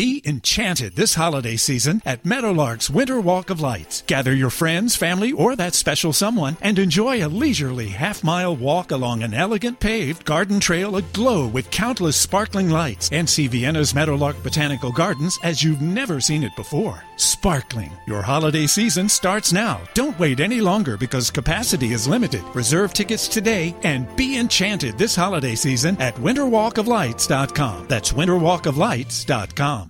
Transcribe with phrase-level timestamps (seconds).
[0.00, 4.02] Be enchanted this holiday season at Meadowlark's Winter Walk of Lights.
[4.06, 8.92] Gather your friends, family, or that special someone and enjoy a leisurely half mile walk
[8.92, 14.42] along an elegant paved garden trail aglow with countless sparkling lights and see Vienna's Meadowlark
[14.42, 17.04] Botanical Gardens as you've never seen it before.
[17.16, 17.92] Sparkling.
[18.06, 19.82] Your holiday season starts now.
[19.92, 22.42] Don't wait any longer because capacity is limited.
[22.54, 27.88] Reserve tickets today and be enchanted this holiday season at winterwalkoflights.com.
[27.88, 29.89] That's winterwalkoflights.com.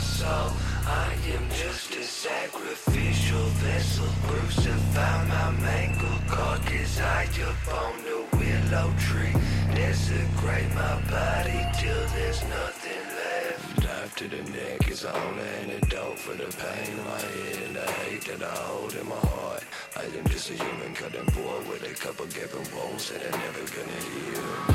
[0.00, 0.52] my.
[0.86, 4.06] I am just a sacrificial vessel.
[4.26, 9.34] Crucify my mangled carcass high up on the willow tree.
[9.74, 13.82] Desecrate my body till there's nothing left.
[13.82, 17.76] Dive to the neck is the only antidote for the pain in my head and
[17.76, 19.64] the hate that I hold in my heart.
[19.96, 23.64] I am just a human cutting board with a couple gaping wounds that are never
[23.74, 24.68] gonna heal.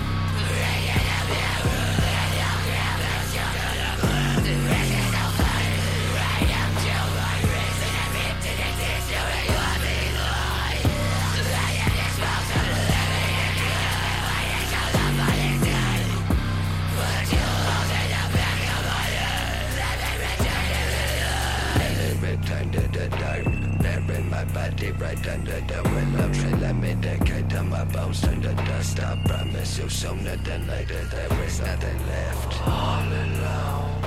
[30.44, 32.68] Sooner than later there is nothing left.
[32.68, 34.02] All alone,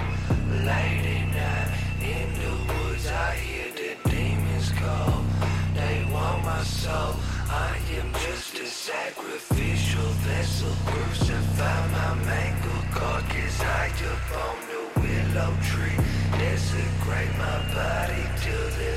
[0.65, 5.25] late at night, in the woods I hear the demons call.
[5.75, 7.15] They want my soul.
[7.49, 10.73] I am just a sacrificial vessel.
[10.87, 15.97] Crucify my mangled carcass high up on the willow tree.
[16.39, 18.96] Desecrate my body till there's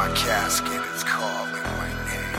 [0.00, 2.36] my casket is calling my name.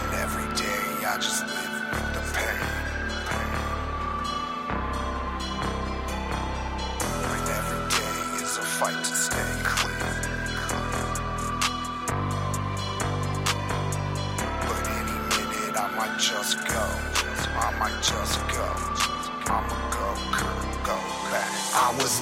[0.00, 2.62] And every day I just live with the pain.
[7.34, 9.49] And every day is a fight to stay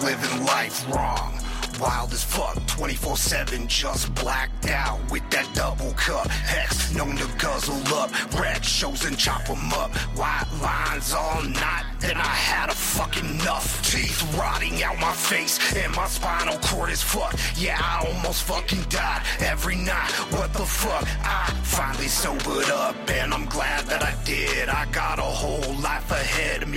[0.03, 1.35] living life wrong.
[1.81, 6.27] wild as fuck, 24 7, just blacked out with that double cup.
[6.29, 9.95] Hex known to guzzle up, red shows and chop 'em up.
[10.17, 13.67] White lines all night, then I had a fucking enough.
[13.89, 17.39] Teeth rotting out my face, and my spinal cord is fucked.
[17.57, 20.11] Yeah, I almost fucking died every night.
[20.35, 21.05] What the fuck?
[21.25, 24.69] I finally sobered up, and I'm glad that I did.
[24.69, 26.11] I got a whole life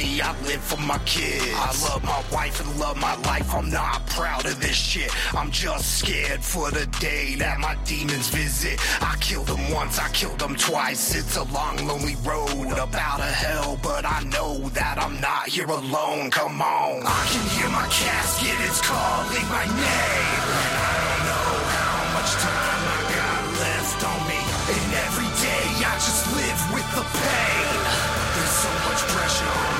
[0.02, 0.22] me.
[0.22, 1.46] I live for my kids.
[1.56, 3.54] I love my wife and love my life.
[3.54, 5.12] I'm not proud of this shit.
[5.36, 8.80] I'm just scared for the day that my demons visit.
[9.02, 11.16] I killed them once, I killed them twice.
[11.16, 15.68] It's a long, lonely road about a hell, but I know that I'm not here
[15.68, 16.32] alone.
[16.32, 17.04] Come on.
[17.06, 20.44] I can hear my casket, it's calling my name.
[20.82, 24.42] I don't know how much time I got left on me.
[24.72, 28.12] And every day I just live with the pain.
[28.36, 29.71] There's so much pressure on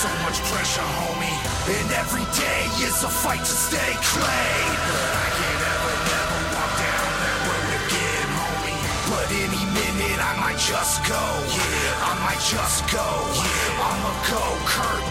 [0.00, 1.36] so much pressure, homie.
[1.76, 4.70] And every day is a fight to stay clean.
[4.88, 8.80] But I can't ever, never walk down that road again, homie.
[9.12, 11.24] But any minute I might just go.
[11.52, 13.08] Yeah, I might just go.
[13.44, 15.10] Yeah, I'ma go, Kurt,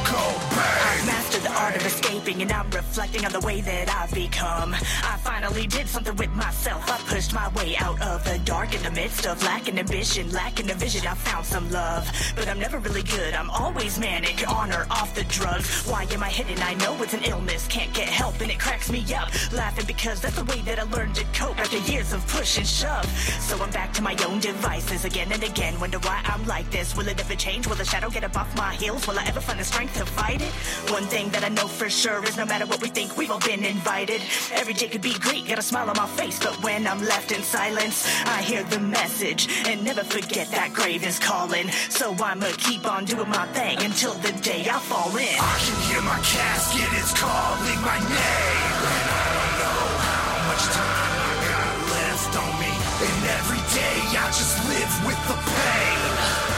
[1.06, 1.29] the
[1.60, 4.74] art of escaping and I'm reflecting on the way that I've become.
[4.74, 6.90] I finally did something with myself.
[6.90, 10.72] I pushed my way out of the dark in the midst of lacking ambition, lacking
[10.72, 11.06] a vision.
[11.06, 13.34] I found some love, but I'm never really good.
[13.34, 15.86] I'm always manic, on or off the drugs.
[15.86, 16.64] Why am I hidden?
[16.64, 19.30] I know it's an illness, can't get help, and it cracks me up.
[19.52, 22.68] Laughing because that's the way that I learned to cope after years of push and
[22.68, 23.06] shove.
[23.42, 25.78] So I'm back to my own devices again and again.
[25.80, 26.96] Wonder why I'm like this.
[26.96, 27.68] Will it ever change?
[27.68, 29.06] Will the shadow get up off my heels?
[29.08, 30.54] Will I ever find the strength to fight it?
[30.92, 33.40] One thing that I know for sure is no matter what we think, we've all
[33.40, 34.22] been invited.
[34.54, 37.32] Every day could be great, got a smile on my face, but when I'm left
[37.32, 41.70] in silence, I hear the message and never forget that grave is calling.
[41.90, 45.38] So I'ma keep on doing my thing until the day I fall in.
[45.40, 48.80] I can hear my casket, it's calling my name.
[48.90, 52.74] And I don't know how much time I got left on me.
[53.00, 56.10] And every day I just live with the pain.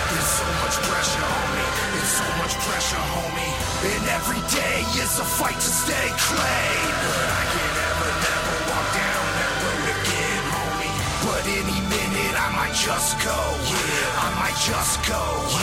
[0.10, 1.66] There's so much pressure on me.
[2.02, 3.61] It's so much pressure, homie.
[3.84, 6.92] And every day is a fight to stay clean.
[7.02, 10.94] But I can't ever, never walk down that road again, homie.
[11.26, 13.40] But any minute I might just go.
[13.74, 15.61] Yeah, I might just go.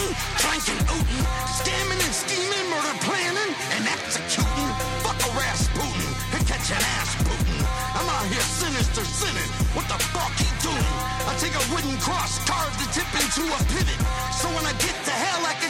[0.00, 1.24] Cheating, drinking, ooting,
[1.60, 4.70] scamming and scheming, murder planning and executing.
[5.04, 7.64] Fuck a Rasputin and catch an ass booting.
[7.96, 9.50] I'm out here sinister sinning.
[9.76, 10.92] What the fuck he doing?
[11.28, 14.00] I take a wooden cross, carve the tip into a pivot.
[14.32, 15.69] So when I get to hell, I can